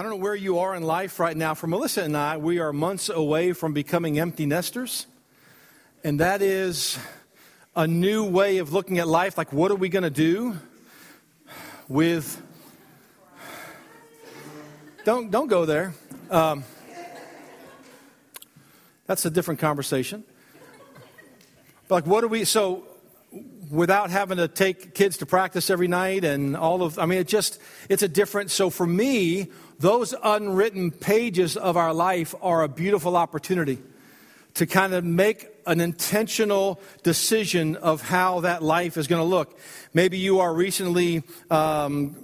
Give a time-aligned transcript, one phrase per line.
[0.00, 1.52] I don't know where you are in life right now.
[1.52, 5.06] For Melissa and I, we are months away from becoming empty nesters.
[6.02, 6.98] And that is
[7.76, 9.36] a new way of looking at life.
[9.36, 10.56] Like, what are we going to do
[11.86, 12.40] with.
[15.04, 15.92] Don't, don't go there.
[16.30, 16.64] Um,
[19.06, 20.24] that's a different conversation.
[21.88, 22.46] But like, what do we.
[22.46, 22.84] So,
[23.70, 26.98] without having to take kids to practice every night and all of.
[26.98, 27.60] I mean, it just.
[27.90, 28.50] It's a different.
[28.50, 29.50] So, for me,
[29.80, 33.78] those unwritten pages of our life are a beautiful opportunity
[34.54, 39.58] to kind of make an intentional decision of how that life is going to look.
[39.94, 42.14] Maybe you are recently um,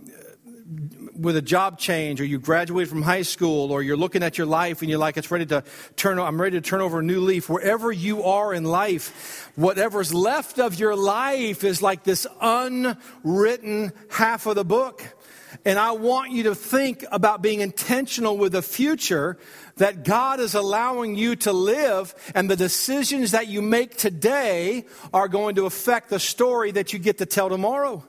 [1.19, 4.47] with a job change, or you graduated from high school, or you're looking at your
[4.47, 5.65] life and you're like, it's ready to
[5.97, 7.49] turn, I'm ready to turn over a new leaf.
[7.49, 14.45] Wherever you are in life, whatever's left of your life is like this unwritten half
[14.47, 15.16] of the book.
[15.67, 19.37] And I want you to think about being intentional with the future
[19.79, 25.27] that God is allowing you to live, and the decisions that you make today are
[25.27, 28.05] going to affect the story that you get to tell tomorrow.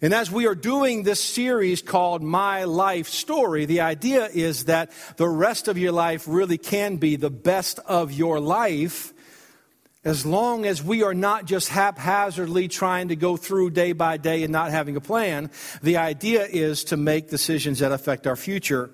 [0.00, 4.92] And as we are doing this series called My Life Story, the idea is that
[5.16, 9.12] the rest of your life really can be the best of your life
[10.06, 14.44] as long as we are not just haphazardly trying to go through day by day
[14.44, 15.50] and not having a plan,
[15.82, 18.88] the idea is to make decisions that affect our future.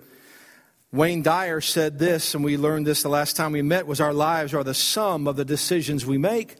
[0.91, 4.15] Wayne Dyer said this, and we learned this the last time we met, was our
[4.15, 6.57] lives are the sum of the decisions we make.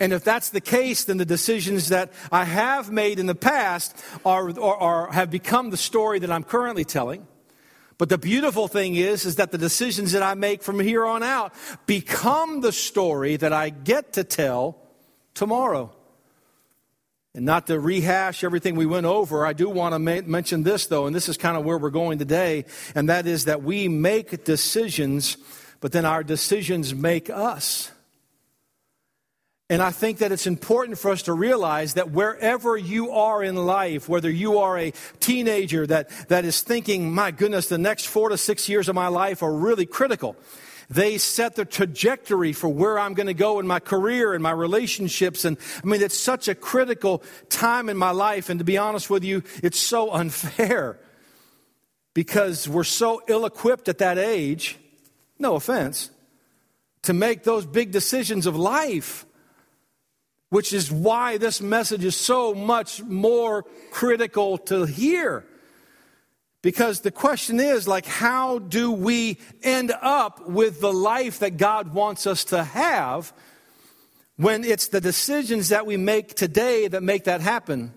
[0.00, 4.02] And if that's the case, then the decisions that I have made in the past
[4.24, 7.26] are, are, are have become the story that I'm currently telling.
[7.98, 11.22] But the beautiful thing is, is that the decisions that I make from here on
[11.22, 11.54] out
[11.86, 14.76] become the story that I get to tell
[15.34, 15.92] tomorrow.
[17.34, 20.86] And not to rehash everything we went over, I do want to ma- mention this
[20.86, 23.88] though, and this is kind of where we're going today, and that is that we
[23.88, 25.36] make decisions,
[25.80, 27.92] but then our decisions make us.
[29.68, 33.56] And I think that it's important for us to realize that wherever you are in
[33.56, 38.28] life, whether you are a teenager that, that is thinking, my goodness, the next four
[38.28, 40.36] to six years of my life are really critical.
[40.88, 44.52] They set the trajectory for where I'm going to go in my career and my
[44.52, 45.44] relationships.
[45.44, 48.48] And I mean, it's such a critical time in my life.
[48.48, 51.00] And to be honest with you, it's so unfair
[52.14, 54.78] because we're so ill equipped at that age,
[55.40, 56.10] no offense,
[57.02, 59.25] to make those big decisions of life
[60.50, 65.44] which is why this message is so much more critical to hear.
[66.62, 71.94] Because the question is, like, how do we end up with the life that God
[71.94, 73.32] wants us to have
[74.36, 77.92] when it's the decisions that we make today that make that happen?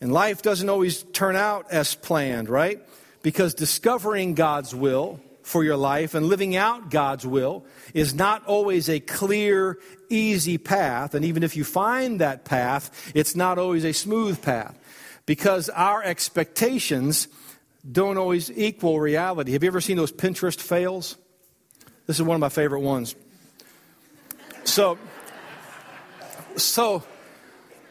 [0.00, 2.80] And life doesn't always turn out as planned, right?
[3.22, 8.88] Because discovering God's will for your life and living out God's will is not always
[8.88, 9.78] a clear,
[10.08, 11.14] easy path.
[11.14, 14.76] And even if you find that path, it's not always a smooth path
[15.26, 17.28] because our expectations
[17.90, 19.52] don't always equal reality.
[19.52, 21.16] Have you ever seen those Pinterest fails?
[22.06, 23.14] This is one of my favorite ones.
[24.64, 24.98] So,
[26.56, 27.02] so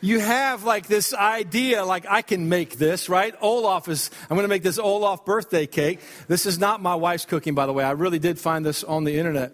[0.03, 3.33] you have like this idea, like I can make this, right?
[3.39, 6.01] Olaf is, I'm going to make this Olaf birthday cake.
[6.27, 7.85] This is not my wife's cooking, by the way.
[7.85, 9.53] I really did find this on the internet.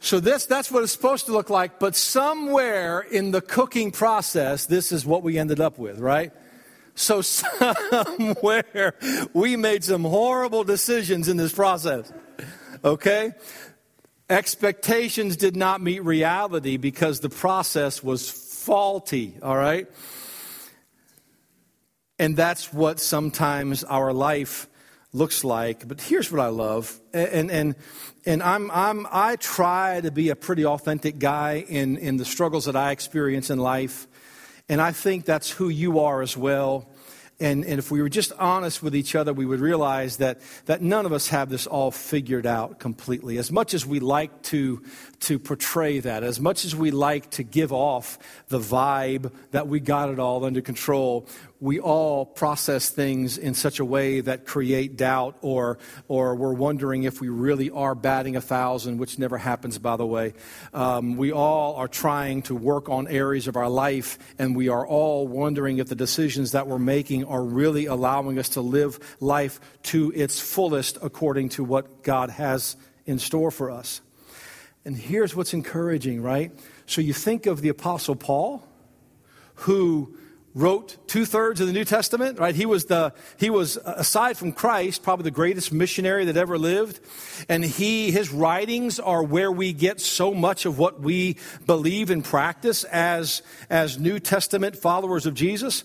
[0.00, 4.66] So this, that's what it's supposed to look like, but somewhere in the cooking process,
[4.66, 6.30] this is what we ended up with, right?
[6.94, 8.94] So somewhere
[9.32, 12.12] we made some horrible decisions in this process.
[12.84, 13.32] Okay?
[14.28, 19.86] Expectations did not meet reality because the process was faulty, all right?
[22.18, 24.68] And that's what sometimes our life
[25.12, 25.86] looks like.
[25.86, 26.98] But here's what I love.
[27.12, 27.74] And, and,
[28.24, 32.64] and I'm, I'm, I try to be a pretty authentic guy in, in the struggles
[32.64, 34.06] that I experience in life.
[34.68, 36.88] And I think that's who you are as well.
[37.40, 40.82] And, and if we were just honest with each other, we would realize that, that
[40.82, 43.38] none of us have this all figured out completely.
[43.38, 44.82] As much as we like to,
[45.20, 49.80] to portray that, as much as we like to give off the vibe that we
[49.80, 51.26] got it all under control,
[51.64, 55.78] we all process things in such a way that create doubt or,
[56.08, 60.04] or we're wondering if we really are batting a thousand, which never happens, by the
[60.04, 60.34] way.
[60.74, 64.86] Um, we all are trying to work on areas of our life, and we are
[64.86, 69.58] all wondering if the decisions that we're making are really allowing us to live life
[69.84, 72.76] to its fullest according to what God has
[73.06, 74.02] in store for us.
[74.84, 76.52] And here's what's encouraging, right?
[76.84, 78.62] So you think of the Apostle Paul,
[79.54, 80.18] who
[80.54, 82.54] wrote two thirds of the New Testament, right?
[82.54, 86.56] He was the, he was, uh, aside from Christ, probably the greatest missionary that ever
[86.56, 87.00] lived.
[87.48, 91.36] And he, his writings are where we get so much of what we
[91.66, 95.82] believe and practice as, as New Testament followers of Jesus.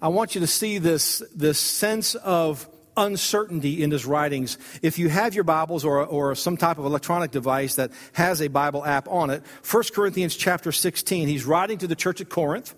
[0.00, 2.66] I want you to see this, this sense of
[2.96, 4.56] uncertainty in his writings.
[4.80, 8.48] If you have your Bibles or, or some type of electronic device that has a
[8.48, 12.74] Bible app on it, 1 Corinthians chapter 16, he's writing to the church at Corinth.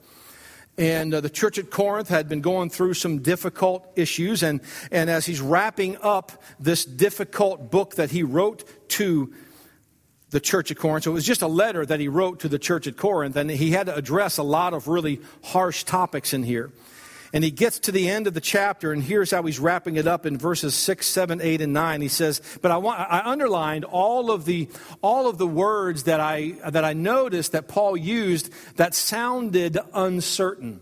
[0.79, 4.43] And uh, the church at Corinth had been going through some difficult issues.
[4.43, 4.61] And,
[4.91, 9.33] and as he's wrapping up this difficult book that he wrote to
[10.31, 12.59] the church at Corinth, so it was just a letter that he wrote to the
[12.59, 16.43] church at Corinth, and he had to address a lot of really harsh topics in
[16.43, 16.73] here.
[17.33, 20.07] And he gets to the end of the chapter, and here's how he's wrapping it
[20.07, 22.03] up in verses 6, 7, 8, and 9.
[22.03, 24.69] He says, But I, want, I underlined all of, the,
[25.01, 30.81] all of the words that I, that I noticed that Paul used that sounded uncertain.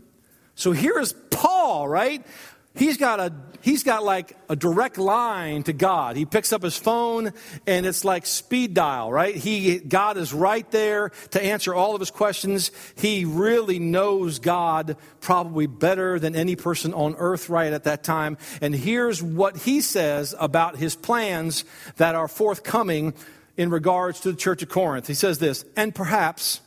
[0.57, 2.27] So here's Paul, right?
[2.75, 3.33] He's got a
[3.63, 6.17] he's got like a direct line to god.
[6.17, 7.33] He picks up his phone
[7.67, 9.35] and it's like speed dial right?
[9.35, 12.71] He god is right there to answer all of his questions.
[12.97, 18.39] He really knows god probably better than any person on earth right at that time.
[18.61, 21.65] And here's what he says about his plans
[21.97, 23.15] that are forthcoming
[23.57, 25.07] in regards to the church of corinth.
[25.07, 26.61] He says this and perhaps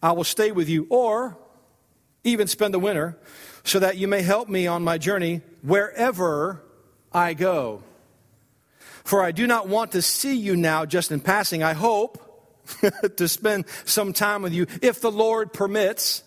[0.00, 1.36] i will stay with you or
[2.22, 3.18] even spend the winter
[3.68, 6.62] so that you may help me on my journey wherever
[7.12, 7.82] I go.
[9.04, 11.62] For I do not want to see you now just in passing.
[11.62, 12.24] I hope
[13.16, 16.22] to spend some time with you if the Lord permits.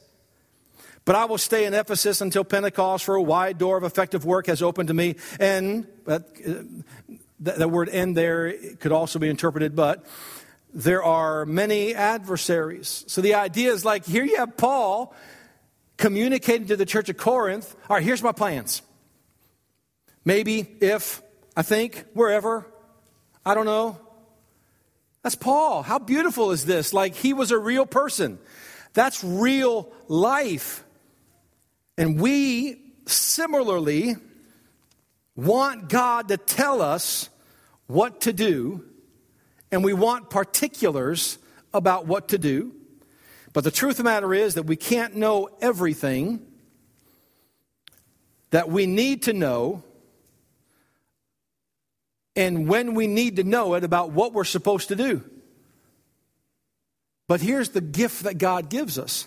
[1.03, 4.45] But I will stay in Ephesus until Pentecost, for a wide door of effective work
[4.45, 5.15] has opened to me.
[5.39, 10.05] And that, uh, the word end there could also be interpreted, but
[10.73, 13.03] there are many adversaries.
[13.07, 15.13] So the idea is like here you have Paul
[16.01, 18.81] communicating to the church of Corinth, all right, here's my plans.
[20.25, 21.21] Maybe, if,
[21.55, 22.65] I think, wherever,
[23.45, 23.99] I don't know.
[25.21, 25.83] That's Paul.
[25.83, 26.91] How beautiful is this?
[26.91, 28.39] Like he was a real person.
[28.93, 30.83] That's real life.
[31.99, 34.15] And we similarly
[35.35, 37.29] want God to tell us
[37.85, 38.83] what to do,
[39.71, 41.37] and we want particulars
[41.75, 42.73] about what to do.
[43.53, 46.45] But the truth of the matter is that we can't know everything
[48.51, 49.83] that we need to know,
[52.35, 55.23] and when we need to know it about what we're supposed to do.
[57.27, 59.25] But here's the gift that God gives us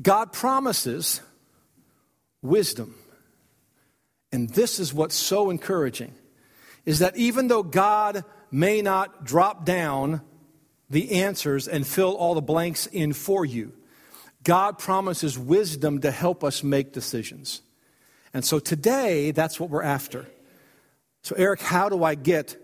[0.00, 1.20] God promises
[2.42, 2.94] wisdom.
[4.30, 6.14] And this is what's so encouraging
[6.84, 10.20] is that even though God may not drop down
[10.90, 13.72] the answers and fill all the blanks in for you.
[14.44, 17.60] God promises wisdom to help us make decisions.
[18.32, 20.26] And so today, that's what we're after.
[21.22, 22.56] So, Eric, how do I get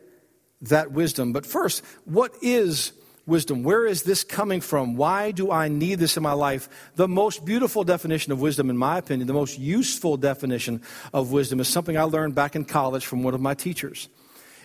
[0.62, 1.32] that wisdom?
[1.32, 2.92] But first, what is
[3.26, 3.62] wisdom?
[3.62, 4.96] Where is this coming from?
[4.96, 6.68] Why do I need this in my life?
[6.94, 10.82] The most beautiful definition of wisdom, in my opinion, the most useful definition
[11.12, 14.08] of wisdom is something I learned back in college from one of my teachers.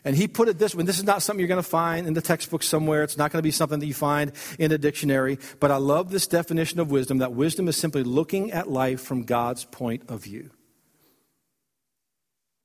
[0.04, 2.14] And he put it this way this is not something you're going to find in
[2.14, 3.04] the textbook somewhere.
[3.04, 5.40] It's not going to be something that you find in a dictionary.
[5.60, 9.24] But I love this definition of wisdom that wisdom is simply looking at life from
[9.24, 10.52] God's point of view.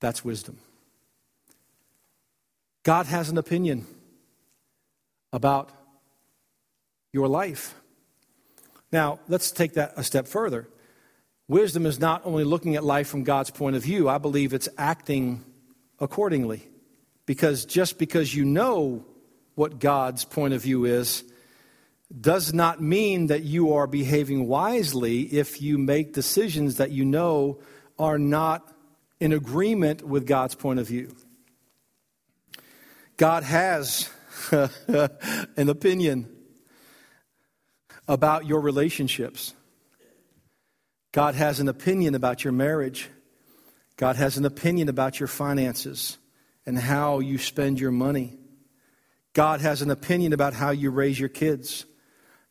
[0.01, 0.59] That's wisdom.
[2.83, 3.87] God has an opinion
[5.33, 5.71] about
[7.12, 7.75] your life.
[8.93, 10.69] Now, let's take that a step further.
[11.49, 14.69] Wisdom is not only looking at life from God's point of view, I believe it's
[14.79, 15.45] acting
[15.99, 16.69] accordingly.
[17.26, 19.04] Because just because you know
[19.54, 21.25] what God's point of view is,
[22.21, 27.61] does not mean that you are behaving wisely if you make decisions that you know
[27.99, 28.73] are not
[29.21, 31.14] in agreement with God's point of view.
[33.16, 34.11] God has
[34.50, 36.28] an opinion
[38.07, 39.54] about your relationships.
[41.12, 43.09] God has an opinion about your marriage.
[43.97, 46.19] God has an opinion about your finances
[46.66, 48.37] and how you spend your money.
[49.33, 51.85] God has an opinion about how you raise your kids.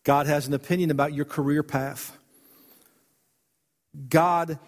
[0.03, 2.17] God has an opinion about your career path.
[4.09, 4.59] God,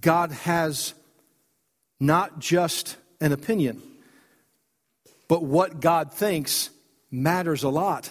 [0.00, 0.94] God has
[1.98, 3.82] not just an opinion,
[5.28, 6.70] but what God thinks
[7.10, 8.10] matters a lot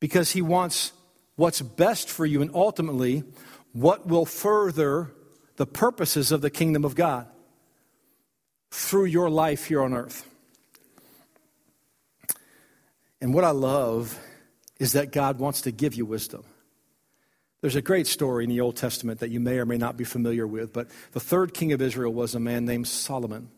[0.00, 0.92] because He wants
[1.36, 3.24] what's best for you and ultimately
[3.72, 5.10] what will further
[5.56, 7.26] the purposes of the kingdom of God
[8.70, 10.28] through your life here on earth.
[13.20, 14.18] And what I love
[14.78, 16.44] is that God wants to give you wisdom.
[17.60, 20.04] There's a great story in the Old Testament that you may or may not be
[20.04, 23.50] familiar with, but the third king of Israel was a man named Solomon.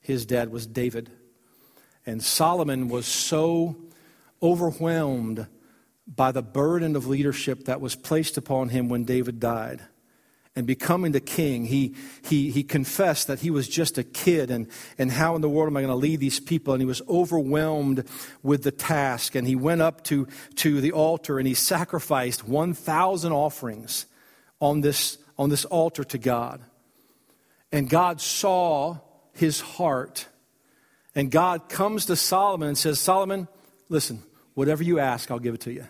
[0.00, 1.10] His dad was David.
[2.04, 3.76] And Solomon was so
[4.42, 5.46] overwhelmed
[6.08, 9.82] by the burden of leadership that was placed upon him when David died
[10.54, 11.94] and becoming the king, he,
[12.24, 14.68] he, he confessed that he was just a kid and,
[14.98, 16.74] and how in the world am I going to lead these people?
[16.74, 18.06] And he was overwhelmed
[18.42, 19.34] with the task.
[19.34, 24.04] And he went up to, to the altar and he sacrificed 1,000 offerings
[24.60, 26.60] on this, on this altar to God.
[27.70, 28.98] And God saw
[29.32, 30.26] his heart.
[31.14, 33.48] And God comes to Solomon and says, Solomon,
[33.88, 35.86] listen, whatever you ask, I'll give it to you.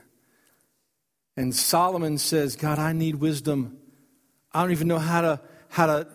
[1.36, 3.78] And Solomon says, God, I need wisdom
[4.54, 6.08] I don't even know how to, how to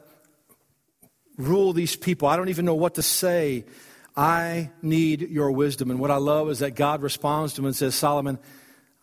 [1.38, 2.28] rule these people.
[2.28, 3.66] I don't even know what to say.
[4.16, 5.92] I need your wisdom.
[5.92, 8.40] And what I love is that God responds to him and says, Solomon,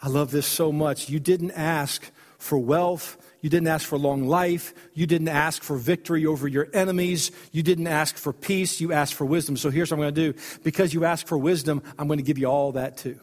[0.02, 1.08] I love this so much.
[1.08, 3.16] You didn't ask for wealth.
[3.40, 4.74] You didn't ask for long life.
[4.92, 7.30] You didn't ask for victory over your enemies.
[7.52, 8.80] You didn't ask for peace.
[8.80, 9.56] You asked for wisdom.
[9.56, 10.40] So here's what I'm going to do.
[10.62, 13.20] Because you asked for wisdom, I'm going to give you all that too.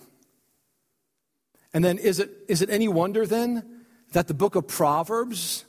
[1.73, 5.65] And then is it, is it any wonder then that the book of Proverbs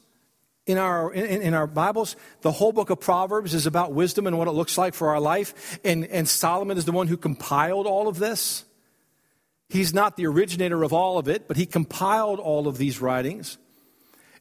[0.66, 4.38] in our, in, in, our Bibles, the whole book of Proverbs is about wisdom and
[4.38, 5.78] what it looks like for our life.
[5.84, 8.64] And, and Solomon is the one who compiled all of this.
[9.68, 13.58] He's not the originator of all of it, but he compiled all of these writings.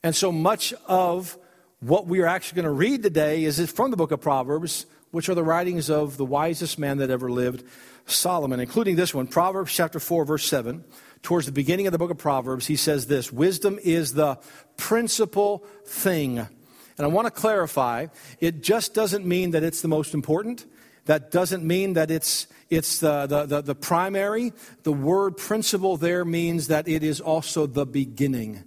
[0.03, 1.37] And so much of
[1.79, 5.27] what we are actually going to read today is from the book of Proverbs, which
[5.29, 7.63] are the writings of the wisest man that ever lived,
[8.05, 10.83] Solomon, including this one, Proverbs chapter 4, verse 7
[11.21, 14.39] towards the beginning of the book of Proverbs, he says this Wisdom is the
[14.77, 16.39] principal thing.
[16.39, 18.07] And I want to clarify
[18.39, 20.65] it just doesn't mean that it's the most important.
[21.05, 24.53] That doesn't mean that it's, it's the, the, the, the primary.
[24.83, 28.63] The word principle there means that it is also the beginning.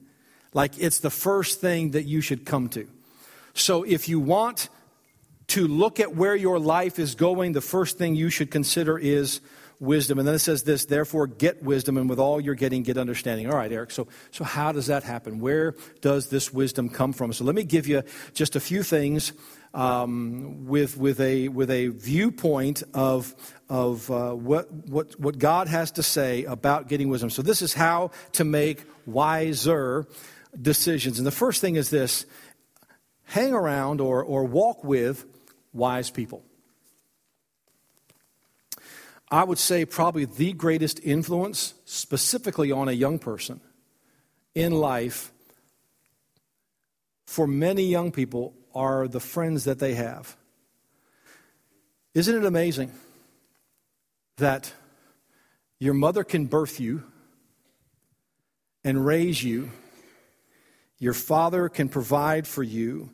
[0.52, 2.88] Like it's the first thing that you should come to.
[3.54, 4.68] So if you want
[5.48, 9.40] to look at where your life is going, the first thing you should consider is
[9.84, 10.18] wisdom.
[10.18, 13.48] And then it says this, therefore get wisdom, and with all you're getting, get understanding.
[13.48, 15.40] All right, Eric, so, so how does that happen?
[15.40, 17.32] Where does this wisdom come from?
[17.32, 19.32] So let me give you just a few things
[19.74, 23.34] um, with, with, a, with a viewpoint of,
[23.68, 27.30] of uh, what, what, what God has to say about getting wisdom.
[27.30, 30.06] So this is how to make wiser
[30.60, 31.18] decisions.
[31.18, 32.26] And the first thing is this
[33.24, 35.26] hang around or, or walk with
[35.72, 36.44] wise people.
[39.34, 43.60] I would say probably the greatest influence, specifically on a young person
[44.54, 45.32] in life,
[47.26, 50.36] for many young people, are the friends that they have.
[52.14, 52.92] Isn't it amazing
[54.36, 54.72] that
[55.80, 57.02] your mother can birth you
[58.84, 59.72] and raise you?
[61.00, 63.10] Your father can provide for you.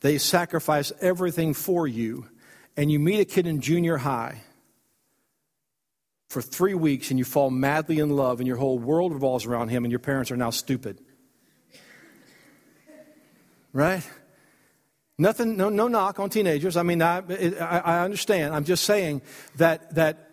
[0.00, 2.26] They sacrifice everything for you.
[2.74, 4.44] And you meet a kid in junior high
[6.28, 9.68] for three weeks and you fall madly in love and your whole world revolves around
[9.70, 11.00] him and your parents are now stupid.
[13.72, 14.08] Right?
[15.16, 16.76] Nothing, no, no knock on teenagers.
[16.76, 17.22] I mean, I,
[17.60, 18.54] I, I understand.
[18.54, 19.22] I'm just saying
[19.56, 20.28] that, that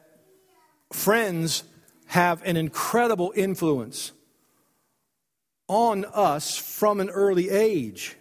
[0.92, 1.64] friends
[2.08, 4.12] have an incredible influence
[5.68, 8.16] on us from an early age.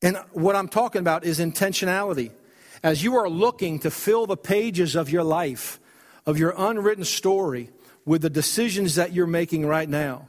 [0.00, 2.32] And what I'm talking about is intentionality
[2.82, 5.78] as you are looking to fill the pages of your life,
[6.26, 7.70] of your unwritten story,
[8.04, 10.28] with the decisions that you're making right now,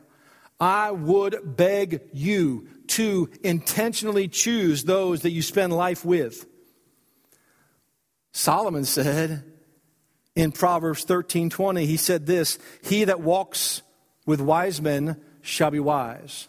[0.59, 6.45] I would beg you to intentionally choose those that you spend life with.
[8.31, 9.43] Solomon said
[10.35, 13.81] in Proverbs 13:20, he said this He that walks
[14.25, 16.47] with wise men shall be wise.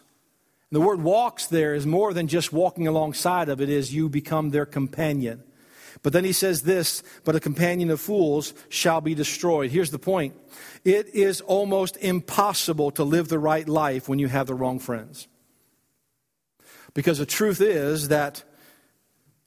[0.71, 4.49] The word walks there is more than just walking alongside of it, is you become
[4.49, 5.43] their companion.
[6.03, 9.71] But then he says this, but a companion of fools shall be destroyed.
[9.71, 10.35] Here's the point
[10.83, 15.27] it is almost impossible to live the right life when you have the wrong friends.
[16.93, 18.43] Because the truth is that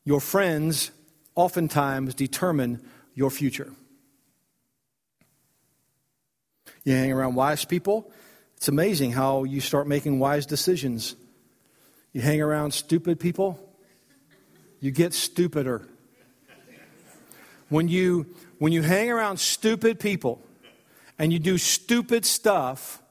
[0.04, 0.90] your friends
[1.34, 2.80] oftentimes determine
[3.14, 3.72] your future.
[6.84, 8.10] You hang around wise people,
[8.56, 11.14] it's amazing how you start making wise decisions.
[12.12, 13.58] You hang around stupid people,
[14.80, 15.86] you get stupider.
[17.68, 18.26] When you,
[18.58, 20.40] when you hang around stupid people
[21.18, 23.02] and you do stupid stuff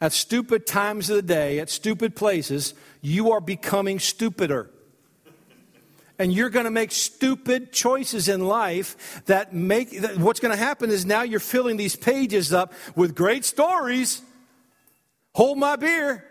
[0.00, 4.70] at stupid times of the day, at stupid places, you are becoming stupider.
[6.18, 10.62] And you're going to make stupid choices in life that make that what's going to
[10.62, 14.22] happen is now you're filling these pages up with great stories.
[15.34, 16.24] Hold my beer.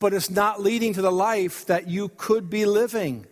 [0.00, 3.26] But it's not leading to the life that you could be living.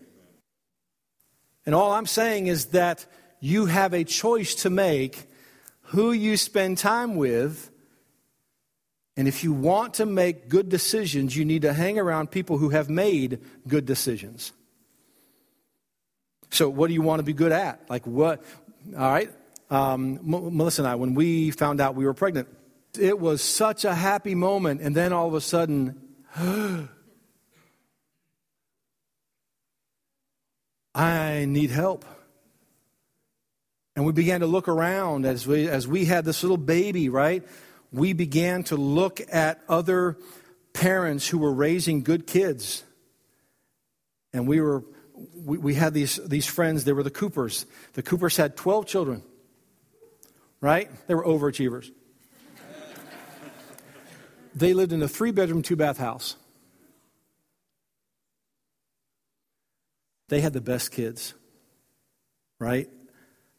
[1.66, 3.04] And all I'm saying is that
[3.40, 5.28] you have a choice to make
[5.82, 7.70] who you spend time with.
[9.16, 12.70] And if you want to make good decisions, you need to hang around people who
[12.70, 14.52] have made good decisions.
[16.50, 17.88] So, what do you want to be good at?
[17.90, 18.42] Like, what?
[18.96, 19.30] All right.
[19.68, 22.49] Um, Melissa and I, when we found out we were pregnant,
[22.99, 24.80] it was such a happy moment.
[24.80, 26.00] And then all of a sudden,
[30.96, 32.04] I need help.
[33.94, 37.46] And we began to look around as we, as we had this little baby, right?
[37.92, 40.16] We began to look at other
[40.72, 42.82] parents who were raising good kids.
[44.32, 44.84] And we were
[45.34, 47.66] we, we had these, these friends, they were the Coopers.
[47.94, 49.22] The Coopers had 12 children,
[50.60, 50.90] right?
[51.06, 51.90] They were overachievers.
[54.54, 56.36] they lived in a three bedroom, two bath house.
[60.28, 61.35] They had the best kids,
[62.59, 62.88] right?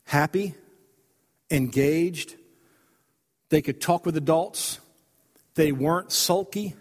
[0.04, 0.54] Happy,
[1.50, 2.36] engaged.
[3.50, 4.80] They could talk with adults.
[5.56, 6.76] They weren't sulky.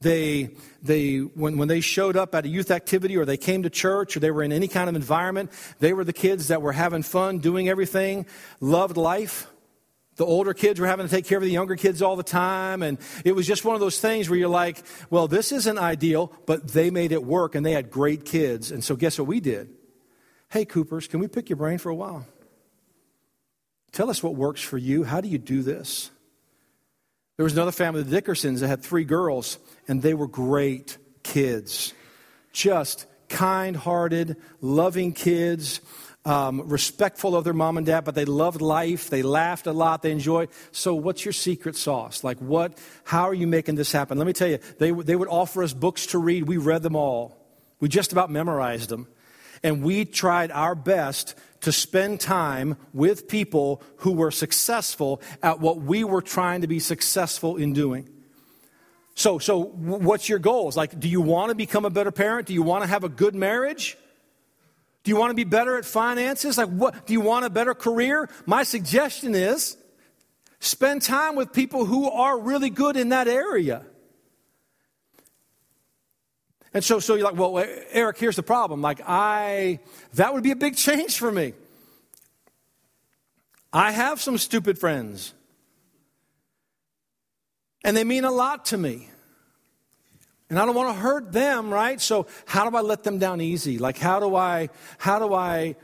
[0.00, 0.50] They,
[0.82, 4.16] they when, when they showed up at a youth activity or they came to church
[4.16, 7.04] or they were in any kind of environment, they were the kids that were having
[7.04, 8.26] fun, doing everything,
[8.60, 9.46] loved life.
[10.16, 12.82] The older kids were having to take care of the younger kids all the time.
[12.82, 16.32] And it was just one of those things where you're like, well, this isn't ideal,
[16.46, 18.70] but they made it work and they had great kids.
[18.70, 19.70] And so guess what we did?
[20.50, 22.26] Hey, Coopers, can we pick your brain for a while?
[23.92, 25.04] Tell us what works for you.
[25.04, 26.10] How do you do this?
[27.36, 31.94] There was another family, the Dickersons, that had three girls, and they were great kids.
[32.52, 35.80] Just kind hearted, loving kids
[36.24, 39.10] um, respectful of their mom and dad, but they loved life.
[39.10, 40.02] They laughed a lot.
[40.02, 40.50] They enjoyed.
[40.70, 42.22] So, what's your secret sauce?
[42.22, 42.78] Like, what?
[43.04, 44.18] How are you making this happen?
[44.18, 46.44] Let me tell you, they, they would offer us books to read.
[46.44, 47.36] We read them all.
[47.80, 49.08] We just about memorized them.
[49.64, 55.78] And we tried our best to spend time with people who were successful at what
[55.78, 58.08] we were trying to be successful in doing.
[59.14, 60.76] So, so what's your goals?
[60.76, 62.46] Like, do you want to become a better parent?
[62.46, 63.96] Do you want to have a good marriage?
[65.04, 66.58] Do you want to be better at finances?
[66.58, 67.06] Like, what?
[67.06, 68.28] Do you want a better career?
[68.46, 69.76] My suggestion is
[70.60, 73.84] spend time with people who are really good in that area.
[76.74, 78.80] And so, so you're like, well, Eric, here's the problem.
[78.80, 79.80] Like, I,
[80.14, 81.52] that would be a big change for me.
[83.72, 85.34] I have some stupid friends,
[87.84, 89.08] and they mean a lot to me.
[90.52, 91.98] And I don't want to hurt them, right?
[91.98, 93.78] So how do I let them down easy?
[93.78, 95.76] Like how do I how do I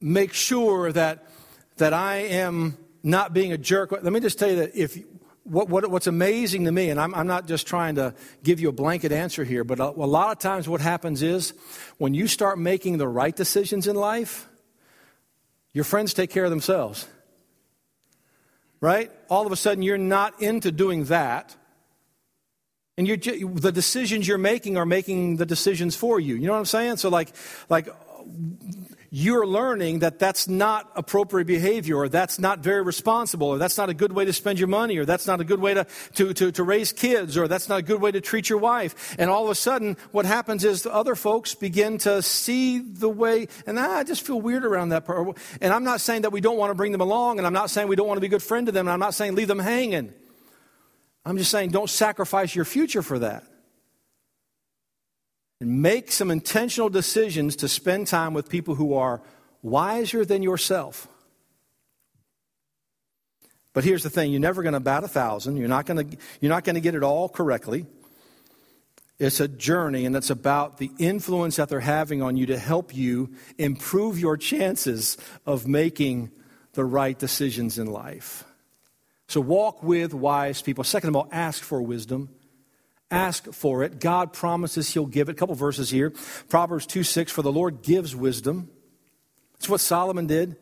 [0.00, 1.28] make sure that
[1.76, 3.92] that I am not being a jerk?
[3.92, 4.98] Let me just tell you that if
[5.44, 8.68] what, what, what's amazing to me, and I'm, I'm, not just trying to give you
[8.68, 11.54] a blanket answer here, but a, a lot of times what happens is
[11.98, 14.48] when you start making the right decisions in life,
[15.72, 17.06] your friends take care of themselves.
[18.80, 19.12] Right?
[19.28, 21.54] All of a sudden, you're not into doing that.
[23.00, 23.08] And
[23.62, 26.34] the decisions you're making are making the decisions for you.
[26.34, 26.98] You know what I'm saying?
[26.98, 27.32] So, like,
[27.70, 27.88] like
[29.08, 33.88] you're learning that that's not appropriate behavior, or that's not very responsible, or that's not
[33.88, 35.86] a good way to spend your money, or that's not a good way to,
[36.16, 39.16] to, to, to raise kids, or that's not a good way to treat your wife.
[39.18, 43.08] And all of a sudden, what happens is the other folks begin to see the
[43.08, 45.38] way, and ah, I just feel weird around that part.
[45.62, 47.70] And I'm not saying that we don't want to bring them along, and I'm not
[47.70, 49.36] saying we don't want to be a good friend to them, and I'm not saying
[49.36, 50.12] leave them hanging.
[51.24, 53.44] I'm just saying don't sacrifice your future for that.
[55.60, 59.20] And make some intentional decisions to spend time with people who are
[59.62, 61.06] wiser than yourself.
[63.72, 66.80] But here's the thing you're never going to bat a thousand, you're not going to,
[66.80, 67.86] get it all correctly.
[69.18, 72.96] It's a journey, and it's about the influence that they're having on you to help
[72.96, 76.30] you improve your chances of making
[76.72, 78.44] the right decisions in life.
[79.30, 80.82] So walk with wise people.
[80.82, 82.30] Second of all, ask for wisdom.
[83.12, 84.00] Ask for it.
[84.00, 85.32] God promises He'll give it.
[85.32, 86.12] A couple verses here.
[86.48, 88.68] Proverbs 2 6 For the Lord gives wisdom.
[89.52, 90.56] That's what Solomon did.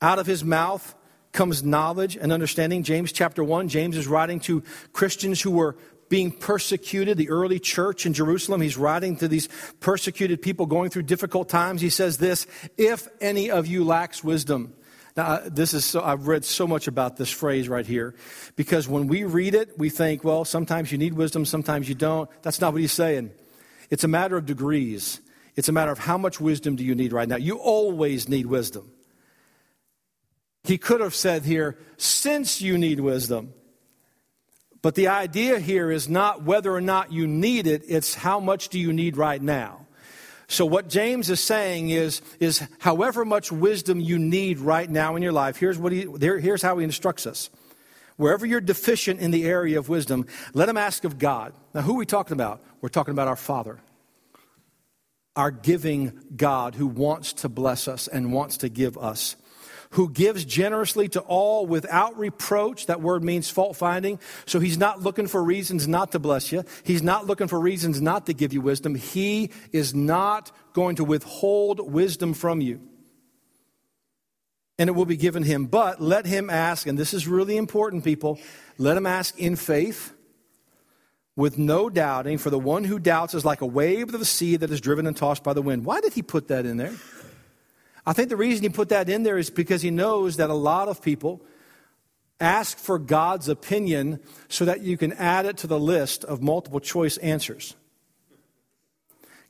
[0.00, 0.94] Out of his mouth
[1.32, 2.84] comes knowledge and understanding.
[2.84, 4.62] James chapter 1, James is writing to
[4.94, 5.76] Christians who were
[6.08, 8.62] being persecuted, the early church in Jerusalem.
[8.62, 9.46] He's writing to these
[9.80, 11.82] persecuted people going through difficult times.
[11.82, 12.46] He says this
[12.78, 14.72] If any of you lacks wisdom,
[15.18, 18.14] Now, this is so, I've read so much about this phrase right here
[18.54, 22.30] because when we read it, we think, well, sometimes you need wisdom, sometimes you don't.
[22.42, 23.32] That's not what he's saying.
[23.90, 25.20] It's a matter of degrees.
[25.56, 27.34] It's a matter of how much wisdom do you need right now.
[27.34, 28.92] You always need wisdom.
[30.62, 33.54] He could have said here, since you need wisdom.
[34.82, 38.68] But the idea here is not whether or not you need it, it's how much
[38.68, 39.87] do you need right now.
[40.50, 45.22] So what James is saying is, is however much wisdom you need right now in
[45.22, 47.50] your life, here's, what he, here's how he instructs us.
[48.16, 51.52] Wherever you're deficient in the area of wisdom, let him ask of God.
[51.74, 52.64] Now, who are we talking about?
[52.80, 53.78] We're talking about our Father,
[55.36, 59.36] our giving God who wants to bless us and wants to give us
[59.90, 62.86] who gives generously to all without reproach.
[62.86, 64.20] That word means fault finding.
[64.46, 66.64] So he's not looking for reasons not to bless you.
[66.84, 68.94] He's not looking for reasons not to give you wisdom.
[68.94, 72.80] He is not going to withhold wisdom from you.
[74.78, 75.66] And it will be given him.
[75.66, 78.38] But let him ask, and this is really important, people,
[78.76, 80.14] let him ask in faith
[81.34, 84.56] with no doubting, for the one who doubts is like a wave of the sea
[84.56, 85.84] that is driven and tossed by the wind.
[85.84, 86.94] Why did he put that in there?
[88.08, 90.54] I think the reason he put that in there is because he knows that a
[90.54, 91.44] lot of people
[92.40, 96.80] ask for God's opinion so that you can add it to the list of multiple
[96.80, 97.76] choice answers.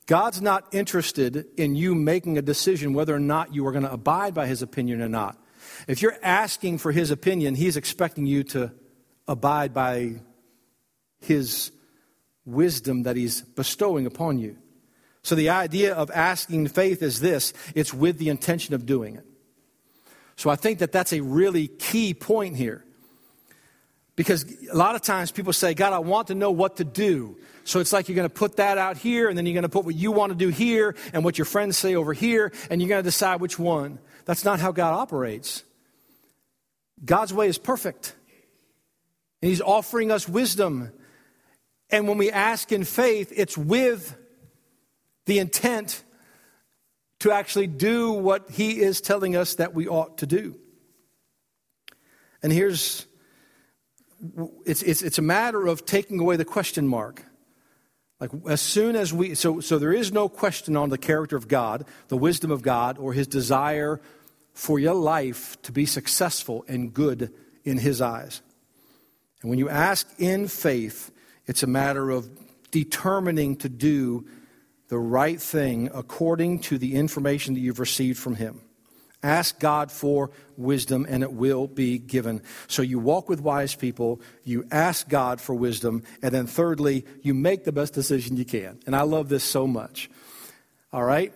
[0.07, 3.93] God's not interested in you making a decision whether or not you are going to
[3.93, 5.41] abide by his opinion or not.
[5.87, 8.73] If you're asking for his opinion, he's expecting you to
[9.25, 10.15] abide by
[11.21, 11.71] his
[12.43, 14.57] wisdom that he's bestowing upon you.
[15.23, 19.25] So the idea of asking faith is this it's with the intention of doing it.
[20.35, 22.85] So I think that that's a really key point here.
[24.15, 27.37] Because a lot of times people say, God, I want to know what to do.
[27.63, 29.69] So it's like you're going to put that out here, and then you're going to
[29.69, 32.81] put what you want to do here, and what your friends say over here, and
[32.81, 33.99] you're going to decide which one.
[34.25, 35.63] That's not how God operates.
[37.03, 38.13] God's way is perfect.
[39.41, 40.91] And He's offering us wisdom.
[41.89, 44.17] And when we ask in faith, it's with
[45.29, 46.03] the intent
[47.19, 50.57] to actually do what he is telling us that we ought to do.
[52.41, 53.05] And here's
[54.65, 57.23] it's, it's, it's a matter of taking away the question mark.
[58.19, 61.47] Like as soon as we, so, so there is no question on the character of
[61.47, 64.01] God, the wisdom of God, or his desire
[64.53, 67.31] for your life to be successful and good
[67.63, 68.41] in his eyes.
[69.43, 71.11] And when you ask in faith,
[71.45, 72.27] it's a matter of
[72.71, 74.25] determining to do
[74.89, 78.61] the right thing according to the information that you've received from Him.
[79.21, 82.41] Ask God for wisdom and it will be given.
[82.67, 87.33] So you walk with wise people, you ask God for wisdom, and then thirdly, you
[87.33, 88.79] make the best decision you can.
[88.85, 90.09] And I love this so much.
[90.93, 91.33] All right?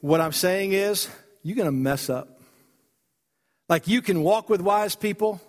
[0.00, 1.08] What I'm saying is,
[1.42, 2.40] you're going to mess up.
[3.68, 5.40] Like you can walk with wise people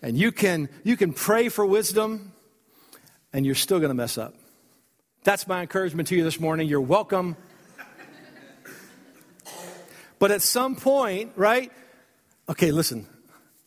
[0.00, 2.32] and you can you can pray for wisdom
[3.32, 4.34] and you're still going to mess up.
[5.24, 6.66] That's my encouragement to you this morning.
[6.66, 7.36] You're welcome.
[10.18, 11.70] but at some point, right?
[12.48, 13.06] Okay, listen,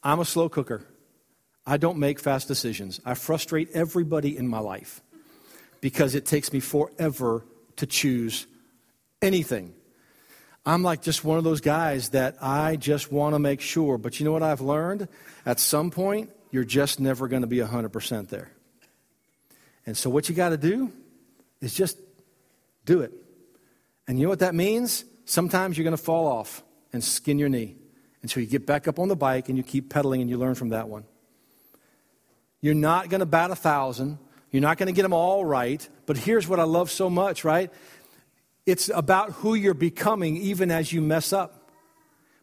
[0.03, 0.85] I'm a slow cooker.
[1.65, 2.99] I don't make fast decisions.
[3.05, 5.01] I frustrate everybody in my life
[5.79, 7.45] because it takes me forever
[7.77, 8.47] to choose
[9.21, 9.73] anything.
[10.65, 13.97] I'm like just one of those guys that I just want to make sure.
[13.97, 15.07] But you know what I've learned?
[15.45, 18.51] At some point, you're just never going to be 100% there.
[19.85, 20.91] And so, what you got to do
[21.65, 21.97] is just
[22.86, 23.12] do it.
[24.08, 25.04] And you know what that means?
[25.25, 27.75] Sometimes you're going to fall off and skin your knee.
[28.21, 30.38] And so you get back up on the bike and you keep pedaling and you
[30.38, 31.04] learn from that one.
[32.62, 34.17] You're not going to bat a thousand.
[34.51, 35.88] You're not going to get them all right.
[36.06, 37.71] But here's what I love so much, right?
[38.65, 41.71] It's about who you're becoming even as you mess up.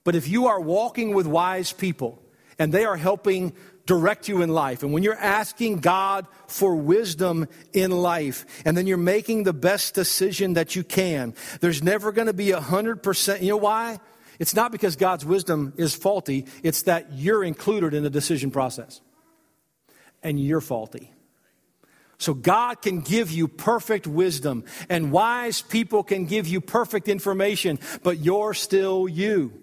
[0.05, 2.23] But if you are walking with wise people
[2.59, 3.53] and they are helping
[3.87, 8.87] direct you in life, and when you're asking God for wisdom in life, and then
[8.87, 13.43] you're making the best decision that you can, there's never going to be a 100%.
[13.43, 13.99] You know why?
[14.39, 19.01] It's not because God's wisdom is faulty, it's that you're included in the decision process.
[20.23, 21.13] And you're faulty.
[22.19, 27.81] So God can give you perfect wisdom, and wise people can give you perfect information,
[28.05, 29.61] but you're still you.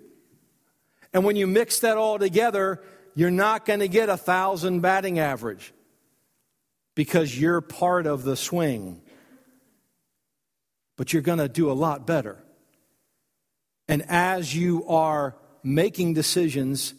[1.14, 2.84] And when you mix that all together,
[3.20, 5.74] you're not going to get a thousand batting average
[6.96, 9.02] because you're part of the swing.
[10.96, 12.42] But you're going to do a lot better.
[13.90, 16.94] And as you are making decisions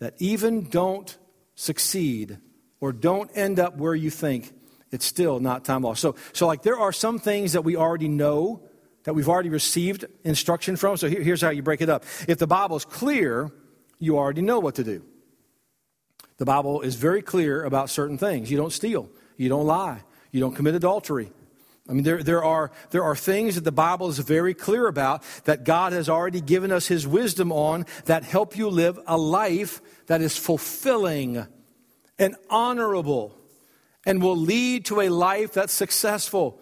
[0.00, 1.16] that even don't
[1.54, 2.38] succeed
[2.80, 4.52] or don't end up where you think,
[4.90, 6.00] it's still not time lost.
[6.00, 8.60] So, so like there are some things that we already know
[9.04, 10.96] that we've already received instruction from.
[10.96, 12.04] So here, here's how you break it up.
[12.26, 13.52] If the Bible's clear,
[14.00, 15.04] you already know what to do.
[16.36, 18.50] The Bible is very clear about certain things.
[18.50, 21.32] You don't steal, you don't lie, you don't commit adultery.
[21.88, 25.22] I mean, there, there, are, there are things that the Bible is very clear about
[25.44, 29.82] that God has already given us His wisdom on that help you live a life
[30.06, 31.46] that is fulfilling
[32.18, 33.36] and honorable
[34.06, 36.60] and will lead to a life that's successful.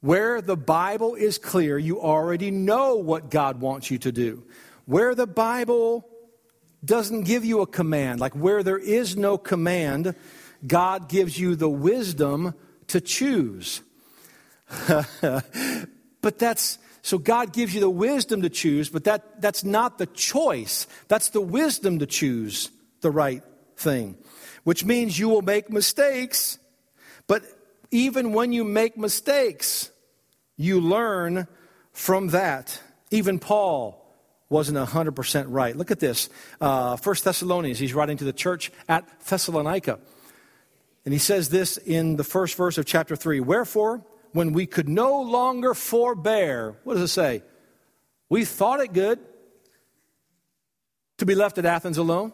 [0.00, 4.44] Where the Bible is clear, you already know what God wants you to do.
[4.84, 6.08] Where the Bible
[6.84, 10.14] doesn't give you a command, like where there is no command,
[10.66, 12.54] God gives you the wisdom
[12.88, 13.82] to choose.
[14.90, 20.06] but that's so God gives you the wisdom to choose, but that, that's not the
[20.06, 20.86] choice.
[21.06, 23.42] That's the wisdom to choose the right
[23.76, 24.18] thing,
[24.64, 26.58] which means you will make mistakes,
[27.26, 27.44] but
[27.90, 29.90] even when you make mistakes,
[30.56, 31.46] you learn
[31.92, 32.80] from that.
[33.10, 34.04] Even Paul
[34.50, 35.76] wasn't 100% right.
[35.76, 36.28] Look at this.
[36.60, 39.98] Uh, 1 Thessalonians, he's writing to the church at Thessalonica.
[41.04, 44.88] And he says this in the first verse of chapter 3 Wherefore, when we could
[44.88, 47.42] no longer forbear, what does it say?
[48.28, 49.18] We thought it good
[51.18, 52.32] to be left at Athens alone.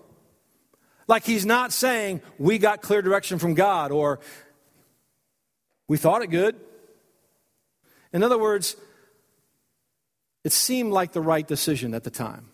[1.06, 4.20] Like he's not saying we got clear direction from God or
[5.86, 6.56] we thought it good.
[8.12, 8.76] In other words,
[10.44, 12.50] it seemed like the right decision at the time.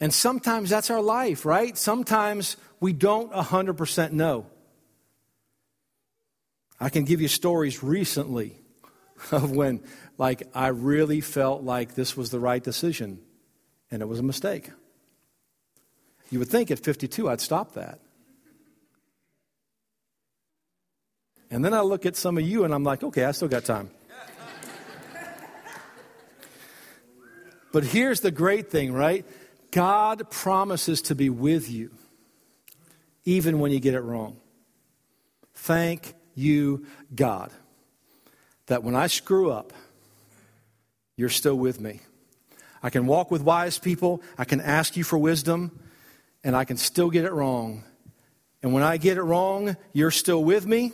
[0.00, 1.76] And sometimes that's our life, right?
[1.76, 4.46] Sometimes we don't 100% know.
[6.78, 8.56] I can give you stories recently
[9.32, 9.80] of when,
[10.16, 13.18] like, I really felt like this was the right decision
[13.90, 14.70] and it was a mistake.
[16.30, 17.98] You would think at 52 I'd stop that.
[21.50, 23.64] And then I look at some of you and I'm like, okay, I still got
[23.64, 23.90] time.
[27.72, 29.24] But here's the great thing, right?
[29.70, 31.90] God promises to be with you
[33.24, 34.36] even when you get it wrong.
[35.54, 37.52] Thank you, God,
[38.66, 39.72] that when I screw up,
[41.16, 42.00] you're still with me.
[42.82, 45.78] I can walk with wise people, I can ask you for wisdom,
[46.42, 47.84] and I can still get it wrong.
[48.62, 50.92] And when I get it wrong, you're still with me,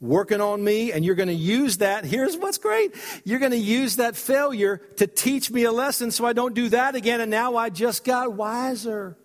[0.00, 2.04] working on me, and you're going to use that.
[2.04, 6.24] Here's what's great you're going to use that failure to teach me a lesson so
[6.24, 9.16] I don't do that again, and now I just got wiser.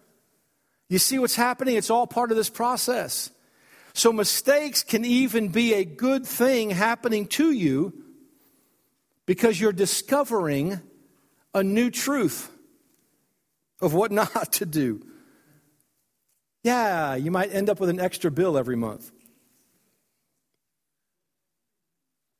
[0.89, 1.75] You see what's happening?
[1.75, 3.31] It's all part of this process.
[3.93, 7.93] So mistakes can even be a good thing happening to you
[9.25, 10.81] because you're discovering
[11.53, 12.51] a new truth
[13.81, 15.05] of what not to do.
[16.63, 19.11] Yeah, you might end up with an extra bill every month.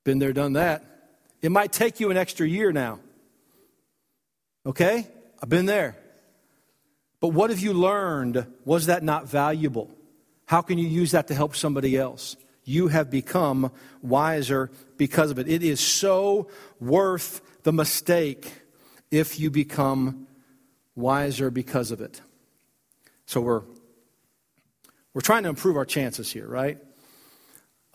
[0.05, 0.85] Been there, done that.
[1.41, 2.99] It might take you an extra year now.
[4.65, 5.07] Okay?
[5.43, 5.97] I've been there.
[7.19, 8.45] But what have you learned?
[8.63, 9.89] Was that not valuable?
[10.45, 12.37] How can you use that to help somebody else?
[12.63, 15.47] You have become wiser because of it.
[15.47, 18.51] It is so worth the mistake
[19.11, 20.27] if you become
[20.95, 22.21] wiser because of it.
[23.25, 23.63] So we're
[25.13, 26.77] we're trying to improve our chances here, right?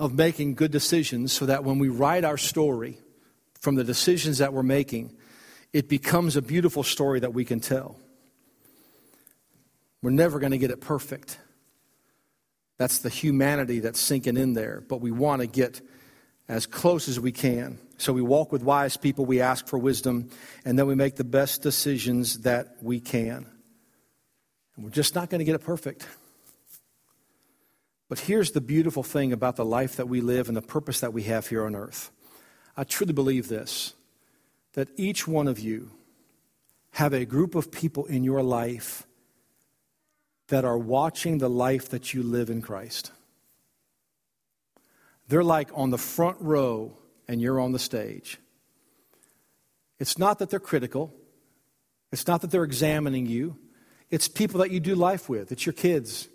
[0.00, 2.98] Of making good decisions so that when we write our story
[3.60, 5.14] from the decisions that we're making,
[5.74, 7.98] it becomes a beautiful story that we can tell.
[10.02, 11.38] We're never going to get it perfect.
[12.78, 14.82] That's the humanity that's sinking in there.
[14.88, 15.82] But we want to get
[16.48, 17.78] as close as we can.
[17.98, 20.30] So we walk with wise people, we ask for wisdom,
[20.64, 23.44] and then we make the best decisions that we can.
[24.76, 26.08] And we're just not going to get it perfect.
[28.10, 31.12] But here's the beautiful thing about the life that we live and the purpose that
[31.12, 32.10] we have here on earth.
[32.76, 33.94] I truly believe this
[34.72, 35.90] that each one of you
[36.92, 39.06] have a group of people in your life
[40.48, 43.12] that are watching the life that you live in Christ.
[45.28, 46.92] They're like on the front row
[47.28, 48.38] and you're on the stage.
[50.00, 51.14] It's not that they're critical,
[52.10, 53.56] it's not that they're examining you.
[54.10, 55.52] It's people that you do life with.
[55.52, 56.28] It's your kids.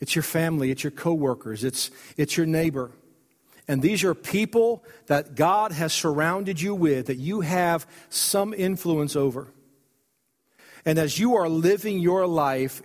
[0.00, 2.92] It's your family, it's your coworkers, it's it's your neighbor.
[3.66, 9.14] And these are people that God has surrounded you with that you have some influence
[9.14, 9.48] over.
[10.86, 12.80] And as you are living your life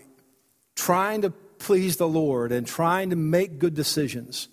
[0.75, 4.49] trying to please the Lord and trying to make good decisions,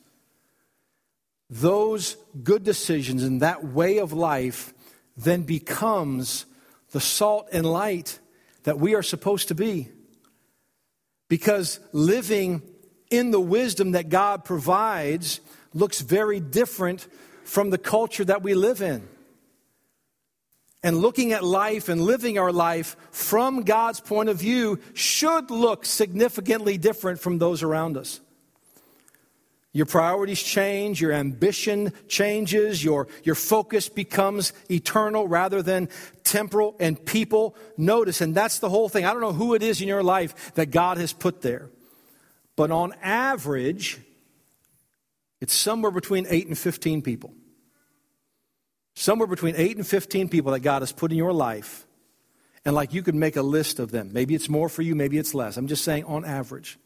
[1.49, 4.73] those good decisions and that way of life
[5.16, 6.46] then becomes
[6.92, 8.20] the salt and light
[8.62, 9.88] that we are supposed to be.
[11.31, 12.61] Because living
[13.09, 15.40] in the wisdom that God provides
[15.73, 17.07] looks very different
[17.45, 19.09] from the culture that we live in.
[20.83, 25.87] And looking at life and living our life from God's point of view should look
[25.87, 28.21] significantly different from those around us.
[29.72, 35.88] Your priorities change, your ambition changes, your, your focus becomes eternal rather than
[36.24, 38.20] temporal, and people notice.
[38.20, 39.04] And that's the whole thing.
[39.04, 41.70] I don't know who it is in your life that God has put there.
[42.56, 44.00] But on average,
[45.40, 47.33] it's somewhere between 8 and 15 people.
[48.96, 51.87] Somewhere between 8 and 15 people that God has put in your life.
[52.64, 54.12] And like you could make a list of them.
[54.12, 55.56] Maybe it's more for you, maybe it's less.
[55.56, 56.76] I'm just saying on average.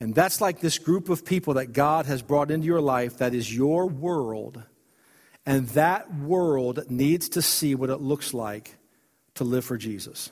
[0.00, 3.34] And that's like this group of people that God has brought into your life that
[3.34, 4.62] is your world.
[5.44, 8.76] And that world needs to see what it looks like
[9.34, 10.30] to live for Jesus.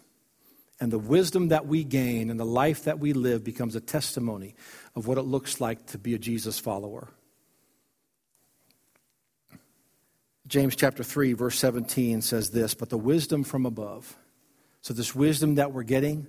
[0.79, 4.55] And the wisdom that we gain and the life that we live becomes a testimony
[4.95, 7.09] of what it looks like to be a Jesus follower.
[10.47, 14.17] James chapter 3, verse 17 says this But the wisdom from above.
[14.83, 16.29] So, this wisdom that we're getting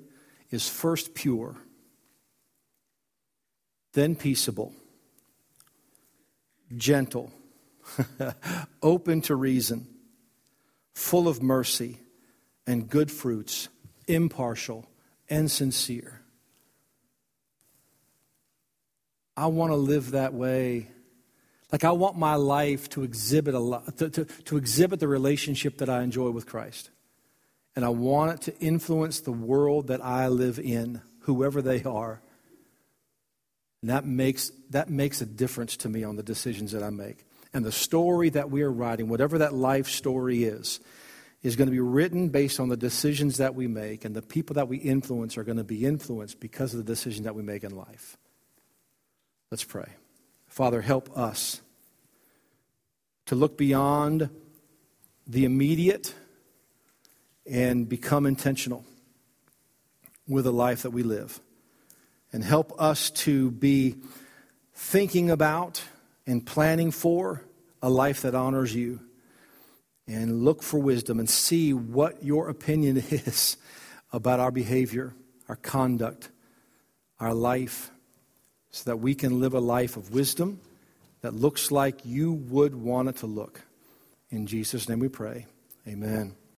[0.50, 1.56] is first pure
[3.93, 4.73] then peaceable,
[6.76, 7.32] gentle,
[8.82, 9.88] open to reason,
[10.93, 12.00] full of mercy
[12.65, 13.69] and good fruits,
[14.08, 14.86] impartial
[15.30, 16.21] and sincere.
[19.36, 20.88] I want to live that way.
[21.71, 25.89] Like I want my life to exhibit a to, to, to exhibit the relationship that
[25.89, 26.89] I enjoy with Christ.
[27.76, 32.21] And I want it to influence the world that I live in, whoever they are.
[33.81, 37.25] And that makes, that makes a difference to me on the decisions that I make.
[37.53, 40.79] And the story that we are writing, whatever that life story is,
[41.43, 44.55] is going to be written based on the decisions that we make, and the people
[44.55, 47.63] that we influence are going to be influenced because of the decisions that we make
[47.63, 48.17] in life.
[49.51, 49.87] Let's pray.
[50.47, 51.61] Father, help us
[53.27, 54.29] to look beyond
[55.27, 56.13] the immediate
[57.45, 58.83] and become intentional
[60.27, 61.39] with the life that we live
[62.31, 63.95] and help us to be
[64.73, 65.83] thinking about
[66.25, 67.43] and planning for
[67.81, 68.99] a life that honors you.
[70.07, 73.57] And look for wisdom and see what your opinion is
[74.13, 75.13] about our behavior,
[75.49, 76.29] our conduct,
[77.19, 77.91] our life,
[78.69, 80.61] so that we can live a life of wisdom
[81.21, 83.61] that looks like you would want it to look.
[84.29, 85.45] In Jesus' name we pray.
[85.87, 86.35] Amen.